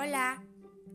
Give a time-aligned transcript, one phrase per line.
[0.00, 0.44] Hola,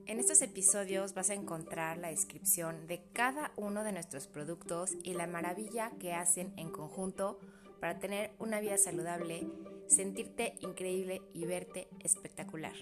[0.06, 5.14] en estos episodios vas a encontrar la descripción de cada uno de nuestros productos y
[5.14, 7.38] la maravilla que hacen en conjunto
[7.82, 9.46] para tener una vida saludable,
[9.88, 12.76] sentirte increíble y verte espectacular.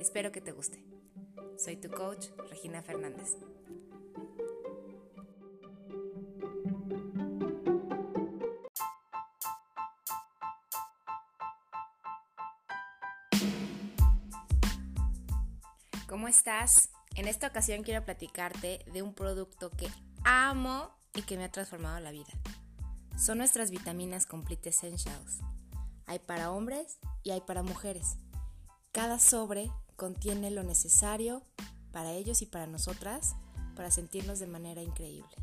[0.00, 0.82] Espero que te guste.
[1.56, 3.36] Soy tu coach, Regina Fernández.
[16.08, 16.88] ¿Cómo estás?
[17.16, 19.90] En esta ocasión quiero platicarte de un producto que
[20.24, 22.32] amo y que me ha transformado la vida.
[23.18, 25.40] Son nuestras vitaminas Complete Essentials.
[26.06, 28.16] Hay para hombres y hay para mujeres.
[28.90, 31.42] Cada sobre contiene lo necesario
[31.92, 33.34] para ellos y para nosotras
[33.76, 35.36] para sentirnos de manera increíble.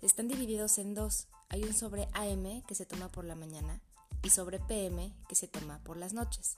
[0.00, 1.28] Están divididos en dos.
[1.50, 3.82] Hay un sobre AM que se toma por la mañana
[4.22, 6.56] y sobre PM que se toma por las noches.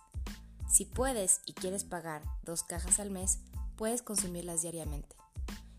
[0.72, 3.40] Si puedes y quieres pagar dos cajas al mes,
[3.76, 5.14] puedes consumirlas diariamente.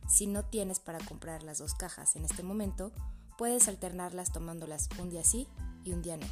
[0.08, 2.92] Si no tienes para comprar las dos cajas en este momento,
[3.36, 5.48] puedes alternarlas tomándolas un día sí
[5.84, 6.28] y un día no.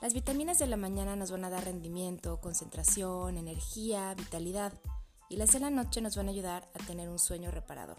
[0.00, 4.72] Las vitaminas de la mañana nos van a dar rendimiento, concentración, energía, vitalidad
[5.28, 7.98] y las de la noche nos van a ayudar a tener un sueño reparador.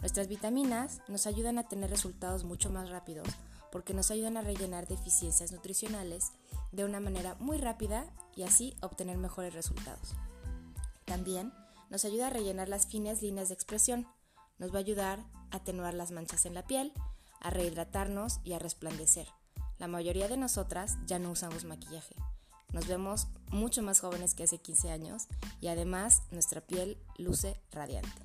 [0.00, 3.26] Nuestras vitaminas nos ayudan a tener resultados mucho más rápidos
[3.72, 6.30] porque nos ayudan a rellenar deficiencias nutricionales
[6.70, 8.06] de una manera muy rápida
[8.36, 10.14] y así obtener mejores resultados.
[11.06, 11.52] También
[11.90, 14.06] nos ayuda a rellenar las finas líneas de expresión,
[14.58, 16.92] nos va a ayudar a atenuar las manchas en la piel,
[17.40, 19.26] a rehidratarnos y a resplandecer.
[19.78, 22.14] La mayoría de nosotras ya no usamos maquillaje.
[22.72, 25.28] Nos vemos mucho más jóvenes que hace 15 años
[25.60, 28.22] y además nuestra piel luce radiante.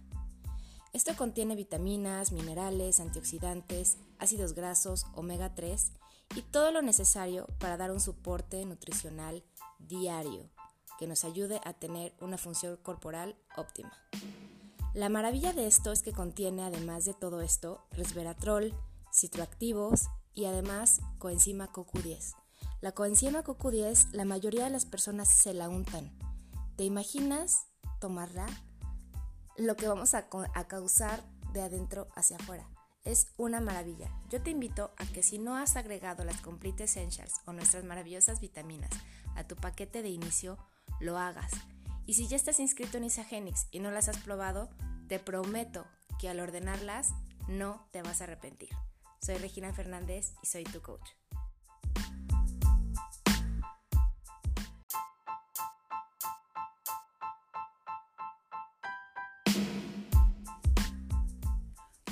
[0.94, 5.92] Esto contiene vitaminas, minerales, antioxidantes, ácidos grasos, omega 3
[6.36, 9.44] y todo lo necesario para dar un soporte nutricional
[9.80, 10.50] diario
[10.98, 13.94] que nos ayude a tener una función corporal óptima.
[14.94, 18.74] La maravilla de esto es que contiene, además de todo esto, resveratrol,
[19.14, 22.36] citroactivos y además coenzima CoQ10.
[22.82, 26.18] La coenzima CoQ10 la mayoría de las personas se la untan.
[26.76, 27.68] ¿Te imaginas
[28.00, 28.48] tomarla?
[29.56, 32.68] Lo que vamos a, a causar de adentro hacia afuera.
[33.08, 34.12] Es una maravilla.
[34.30, 38.42] Yo te invito a que si no has agregado las Complete Essentials o nuestras maravillosas
[38.42, 38.92] vitaminas
[39.38, 40.58] a tu paquete de inicio,
[41.00, 41.54] lo hagas.
[42.06, 44.70] Y si ya estás inscrito en Isagenix y no las has probado,
[45.08, 45.88] te prometo
[46.20, 47.14] que al ordenarlas
[47.48, 48.72] no te vas a arrepentir.
[49.22, 51.10] Soy Regina Fernández y soy tu coach.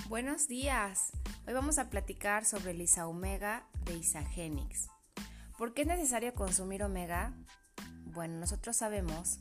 [0.08, 1.14] Buenos días.
[1.48, 4.88] Hoy vamos a platicar sobre el Omega de Isagenix.
[5.58, 7.34] ¿Por qué es necesario consumir omega?
[8.04, 9.40] Bueno, nosotros sabemos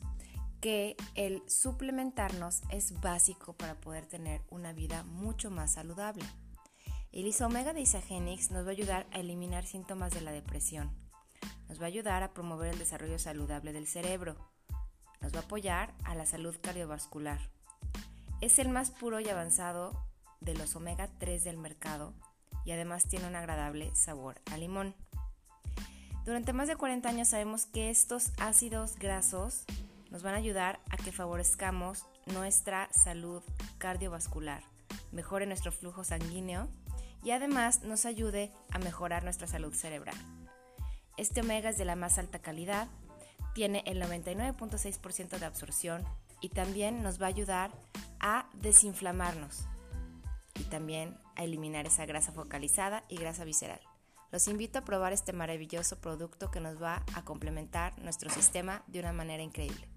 [0.61, 6.25] que el suplementarnos es básico para poder tener una vida mucho más saludable.
[7.11, 10.89] El Omega de Isagenix nos va a ayudar a eliminar síntomas de la depresión.
[11.69, 14.35] Nos va a ayudar a promover el desarrollo saludable del cerebro.
[15.21, 17.51] Nos va a apoyar a la salud cardiovascular.
[18.41, 20.04] Es el más puro y avanzado
[20.41, 22.13] de los omega 3 del mercado
[22.65, 24.95] y además tiene un agradable sabor a limón.
[26.25, 29.65] Durante más de 40 años sabemos que estos ácidos grasos
[30.09, 33.43] nos van a ayudar a que favorezcamos nuestra salud
[33.77, 34.63] cardiovascular,
[35.11, 36.67] mejore nuestro flujo sanguíneo
[37.23, 40.15] y además nos ayude a mejorar nuestra salud cerebral.
[41.17, 42.87] Este omega es de la más alta calidad,
[43.53, 46.03] tiene el 99.6% de absorción
[46.41, 47.71] y también nos va a ayudar
[48.19, 49.67] a desinflamarnos
[50.59, 53.81] y también a eliminar esa grasa focalizada y grasa visceral.
[54.31, 58.99] Los invito a probar este maravilloso producto que nos va a complementar nuestro sistema de
[58.99, 59.87] una manera increíble.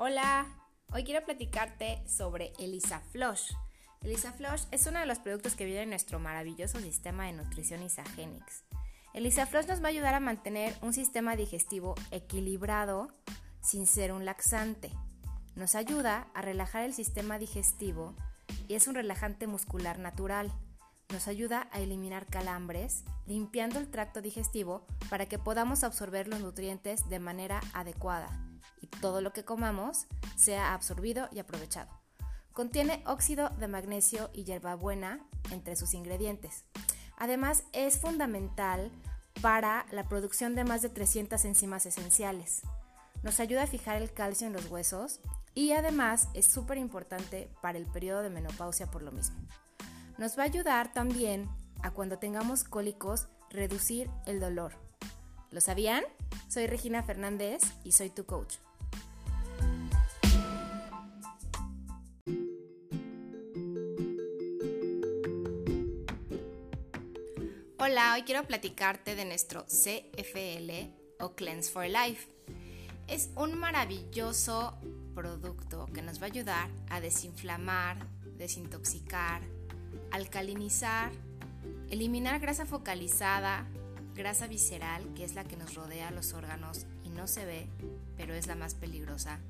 [0.00, 0.46] Hola,
[0.92, 3.52] hoy quiero platicarte sobre Elisa Flush.
[4.02, 7.82] Elisa Flush es uno de los productos que viene en nuestro maravilloso sistema de nutrición
[7.82, 8.67] Isagenix.
[9.18, 13.08] El Isaflosh nos va a ayudar a mantener un sistema digestivo equilibrado
[13.60, 14.92] sin ser un laxante.
[15.56, 18.14] Nos ayuda a relajar el sistema digestivo
[18.68, 20.52] y es un relajante muscular natural.
[21.08, 27.08] Nos ayuda a eliminar calambres, limpiando el tracto digestivo para que podamos absorber los nutrientes
[27.08, 28.28] de manera adecuada
[28.80, 30.06] y todo lo que comamos
[30.36, 31.90] sea absorbido y aprovechado.
[32.52, 36.66] Contiene óxido de magnesio y hierbabuena entre sus ingredientes.
[37.16, 38.92] Además, es fundamental
[39.40, 42.62] para la producción de más de 300 enzimas esenciales.
[43.22, 45.20] Nos ayuda a fijar el calcio en los huesos
[45.54, 49.36] y además es súper importante para el periodo de menopausia por lo mismo.
[50.18, 51.48] Nos va a ayudar también
[51.82, 54.72] a cuando tengamos cólicos reducir el dolor.
[55.50, 56.04] ¿Lo sabían?
[56.48, 58.56] Soy Regina Fernández y soy tu coach.
[67.90, 70.90] Hola, hoy quiero platicarte de nuestro CFL
[71.20, 72.28] o Cleanse for Life.
[73.06, 74.74] Es un maravilloso
[75.14, 77.96] producto que nos va a ayudar a desinflamar,
[78.36, 79.40] desintoxicar,
[80.10, 81.12] alcalinizar,
[81.88, 83.64] eliminar grasa focalizada,
[84.14, 87.70] grasa visceral, que es la que nos rodea los órganos y no se ve,
[88.18, 89.40] pero es la más peligrosa.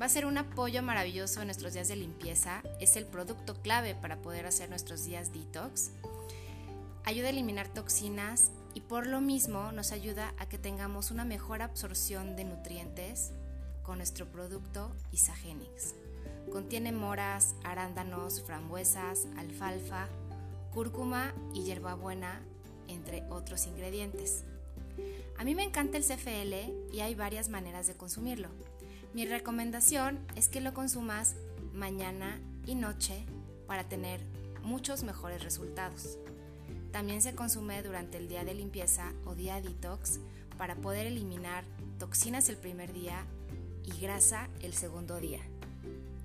[0.00, 3.94] Va a ser un apoyo maravilloso en nuestros días de limpieza, es el producto clave
[3.94, 5.92] para poder hacer nuestros días detox.
[7.04, 11.60] Ayuda a eliminar toxinas y por lo mismo nos ayuda a que tengamos una mejor
[11.60, 13.32] absorción de nutrientes
[13.82, 15.94] con nuestro producto Isagenix.
[16.52, 20.08] Contiene moras, arándanos, frambuesas, alfalfa,
[20.72, 22.40] cúrcuma y hierbabuena,
[22.86, 24.44] entre otros ingredientes.
[25.38, 28.48] A mí me encanta el CFL y hay varias maneras de consumirlo.
[29.12, 31.34] Mi recomendación es que lo consumas
[31.72, 33.26] mañana y noche
[33.66, 34.20] para tener
[34.62, 36.18] muchos mejores resultados.
[36.92, 40.20] También se consume durante el día de limpieza o día detox
[40.58, 41.64] para poder eliminar
[41.98, 43.24] toxinas el primer día
[43.82, 45.40] y grasa el segundo día.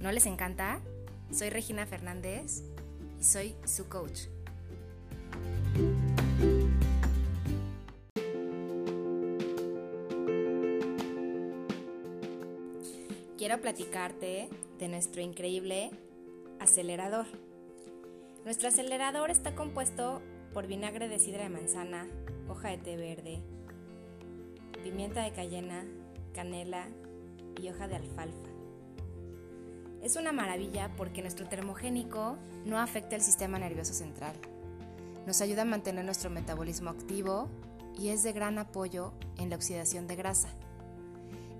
[0.01, 0.81] ¿No les encanta?
[1.31, 2.63] Soy Regina Fernández
[3.19, 4.23] y soy su coach.
[13.37, 14.49] Quiero platicarte
[14.79, 15.91] de nuestro increíble
[16.59, 17.25] acelerador.
[18.43, 20.21] Nuestro acelerador está compuesto
[20.57, 22.07] por vinagre de sidra de manzana,
[22.49, 23.43] hoja de té verde,
[24.81, 25.85] pimienta de cayena,
[26.33, 26.87] canela
[27.61, 28.49] y hoja de alfalfa.
[30.01, 34.33] Es una maravilla porque nuestro termogénico no afecta el sistema nervioso central.
[35.27, 37.49] Nos ayuda a mantener nuestro metabolismo activo
[37.95, 40.49] y es de gran apoyo en la oxidación de grasa.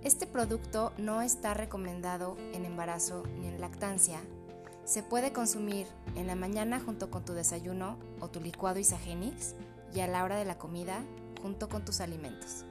[0.04, 4.20] Este producto no está recomendado en embarazo ni en lactancia.
[4.88, 5.86] Se puede consumir
[6.16, 9.54] en la mañana junto con tu desayuno o tu licuado Isagenix
[9.94, 11.04] y a la hora de la comida
[11.42, 12.64] junto con tus alimentos.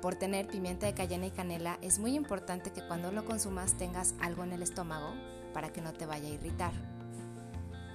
[0.00, 4.14] Por tener pimienta de cayena y canela, es muy importante que cuando lo consumas tengas
[4.20, 5.12] algo en el estómago
[5.52, 6.72] para que no te vaya a irritar.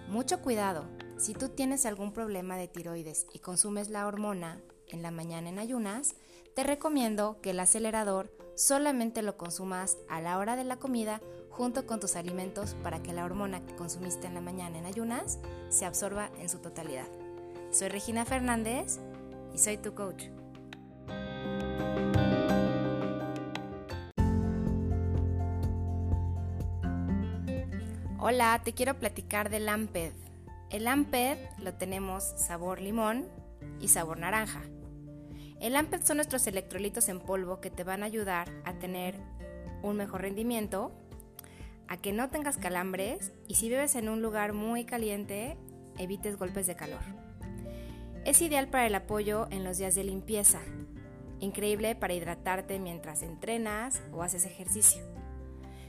[0.09, 0.83] Mucho cuidado,
[1.15, 4.59] si tú tienes algún problema de tiroides y consumes la hormona
[4.89, 6.15] en la mañana en ayunas,
[6.55, 11.85] te recomiendo que el acelerador solamente lo consumas a la hora de la comida junto
[11.85, 15.39] con tus alimentos para que la hormona que consumiste en la mañana en ayunas
[15.69, 17.07] se absorba en su totalidad.
[17.71, 18.99] Soy Regina Fernández
[19.53, 20.25] y soy tu coach.
[28.25, 30.13] Hola, te quiero platicar del Amped.
[30.69, 33.27] El Amped lo tenemos sabor limón
[33.81, 34.61] y sabor naranja.
[35.63, 39.15] El Amped son nuestros electrolitos en polvo que te van a ayudar a tener
[39.81, 40.91] un mejor rendimiento,
[41.87, 45.55] a que no tengas calambres y si vives en un lugar muy caliente,
[45.97, 46.99] evites golpes de calor.
[48.25, 50.59] Es ideal para el apoyo en los días de limpieza,
[51.39, 55.01] increíble para hidratarte mientras entrenas o haces ejercicio.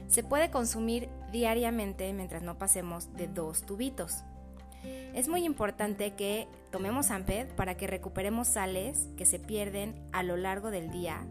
[0.07, 4.23] Se puede consumir diariamente mientras no pasemos de dos tubitos.
[5.13, 10.35] Es muy importante que tomemos Amped para que recuperemos sales que se pierden a lo
[10.35, 11.25] largo del día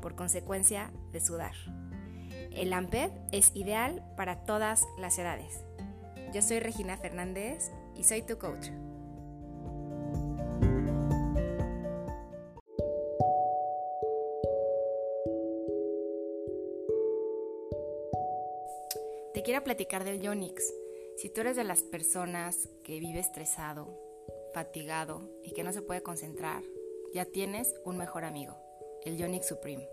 [0.00, 1.52] por consecuencia de sudar.
[2.52, 5.62] El Amped es ideal para todas las edades.
[6.32, 8.68] Yo soy Regina Fernández y soy tu coach.
[19.34, 20.64] Te quiero platicar del Yonix.
[21.18, 23.88] Si tú eres de las personas que vive estresado,
[24.54, 26.62] fatigado y que no se puede concentrar,
[27.12, 28.54] ya tienes un mejor amigo,
[29.04, 29.88] el Yonix Supreme.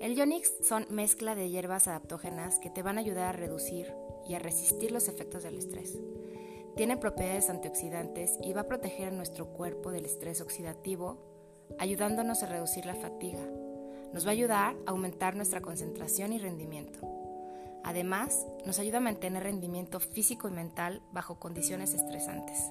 [0.00, 3.94] El Yonix son mezcla de hierbas adaptógenas que te van a ayudar a reducir
[4.28, 5.96] y a resistir los efectos del estrés.
[6.74, 11.16] Tiene propiedades antioxidantes y va a proteger a nuestro cuerpo del estrés oxidativo,
[11.78, 13.48] ayudándonos a reducir la fatiga.
[14.12, 17.19] Nos va a ayudar a aumentar nuestra concentración y rendimiento.
[17.84, 22.70] Además, nos ayuda a mantener rendimiento físico y mental bajo condiciones estresantes.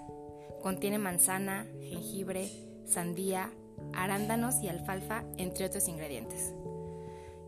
[0.61, 2.49] Contiene manzana, jengibre,
[2.85, 3.51] sandía,
[3.93, 6.53] arándanos y alfalfa, entre otros ingredientes.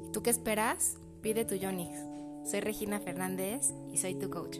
[0.05, 0.97] ¿Y tú qué esperas?
[1.21, 1.97] Pide tu Yonix.
[2.45, 4.57] Soy Regina Fernández y soy tu coach.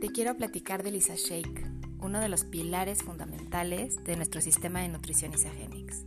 [0.00, 1.73] Te quiero platicar de Lisa Shake
[2.14, 6.04] uno de los pilares fundamentales de nuestro sistema de nutrición Isagenix.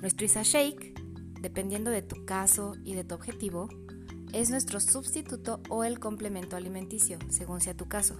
[0.00, 0.94] Nuestro Isa Shake,
[1.38, 3.68] dependiendo de tu caso y de tu objetivo,
[4.32, 8.16] es nuestro sustituto o el complemento alimenticio, según sea tu caso.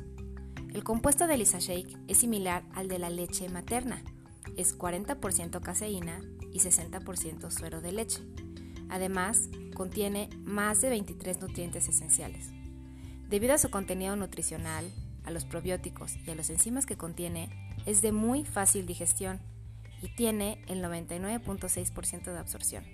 [0.75, 4.03] El compuesto del Isa Shake es similar al de la leche materna.
[4.59, 6.21] Es 40% caseína
[6.53, 8.21] y 60% suero de leche.
[8.91, 12.51] Además, contiene más de 23 nutrientes esenciales.
[13.31, 14.93] Debido a su contenido nutricional,
[15.25, 17.49] a los probióticos y a los enzimas que contiene,
[17.87, 19.41] es de muy fácil digestión
[20.03, 22.85] y tiene el 99.6% de absorción.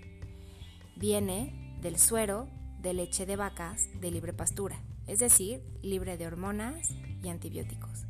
[0.97, 2.49] Viene del suero
[2.81, 6.91] de leche de vacas de libre pastura, es decir, libre de hormonas
[7.23, 8.05] y antibióticos.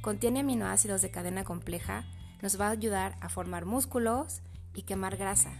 [0.00, 2.04] Contiene aminoácidos de cadena compleja,
[2.42, 4.40] nos va a ayudar a formar músculos
[4.74, 5.52] y quemar grasa.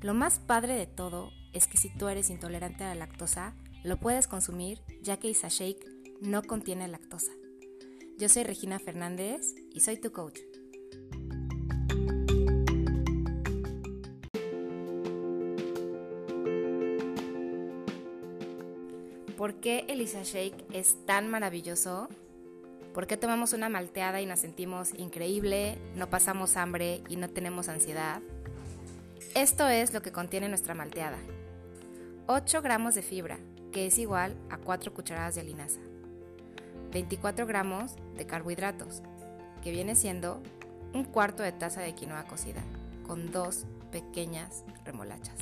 [0.00, 3.98] Lo más padre de todo es que si tú eres intolerante a la lactosa, lo
[3.98, 5.50] puedes consumir ya que Isa
[6.20, 7.32] no contiene lactosa.
[8.16, 10.40] Yo soy Regina Fernández y soy tu coach.
[19.36, 22.08] ¿Por qué el Isa Shake es tan maravilloso?
[22.92, 27.68] ¿Por qué tomamos una malteada y nos sentimos increíble, no pasamos hambre y no tenemos
[27.68, 28.20] ansiedad?
[29.36, 31.18] Esto es lo que contiene nuestra malteada.
[32.26, 33.38] 8 gramos de fibra,
[33.70, 35.80] que es igual a 4 cucharadas de linaza.
[36.92, 39.02] 24 gramos de carbohidratos,
[39.62, 40.42] que viene siendo
[40.94, 42.62] un cuarto de taza de quinoa cocida,
[43.06, 45.36] con dos pequeñas remolachas.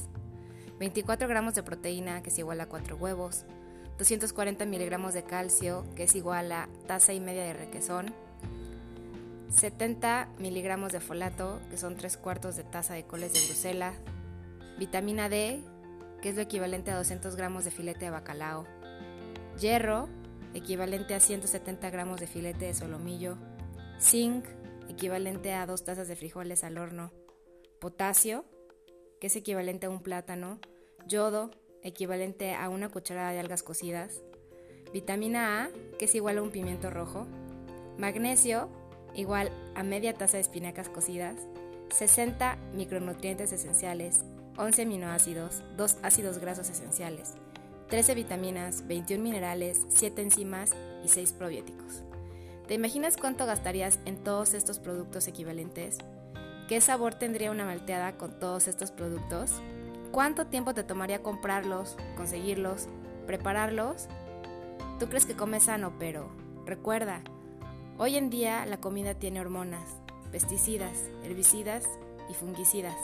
[0.79, 3.45] 24 gramos de proteína, que es igual a 4 huevos.
[3.99, 8.13] 240 miligramos de calcio, que es igual a taza y media de requesón.
[9.49, 13.95] 70 miligramos de folato, que son 3 cuartos de taza de coles de Bruselas.
[14.79, 15.63] Vitamina D,
[16.21, 18.67] que es lo equivalente a 200 gramos de filete de bacalao.
[19.59, 20.09] Hierro,
[20.57, 23.37] equivalente a 170 gramos de filete de solomillo.
[24.01, 24.47] Zinc,
[24.89, 27.13] equivalente a 2 tazas de frijoles al horno.
[27.81, 28.45] Potasio,
[29.21, 30.59] que es equivalente a un plátano.
[31.07, 31.51] Yodo,
[31.83, 34.21] equivalente a una cucharada de algas cocidas.
[34.93, 37.27] Vitamina A, que es igual a un pimiento rojo.
[37.99, 38.69] Magnesio,
[39.15, 41.37] igual a media taza de espinacas cocidas.
[41.91, 44.21] 60 micronutrientes esenciales,
[44.59, 47.35] 11 aminoácidos, 2 ácidos grasos esenciales,
[47.89, 50.73] 13 vitaminas, 21 minerales, 7 enzimas
[51.05, 52.03] y 6 probióticos.
[52.67, 55.99] ¿Te imaginas cuánto gastarías en todos estos productos equivalentes?
[56.69, 59.53] ¿Qué sabor tendría una malteada con todos estos productos?
[60.11, 62.89] ¿Cuánto tiempo te tomaría comprarlos, conseguirlos,
[63.27, 64.09] prepararlos?
[64.99, 66.29] Tú crees que comes sano, pero
[66.65, 67.23] recuerda,
[67.99, 69.89] hoy en día la comida tiene hormonas,
[70.33, 71.85] pesticidas, herbicidas
[72.29, 72.97] y fungicidas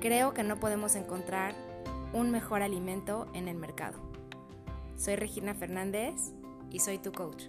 [0.00, 1.54] creo que no podemos encontrar
[2.12, 3.98] un mejor alimento en el mercado.
[4.96, 6.14] Soy Regina Fernández
[6.70, 7.44] y soy tu coach.